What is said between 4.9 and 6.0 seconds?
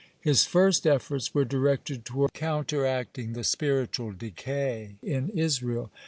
in Israel.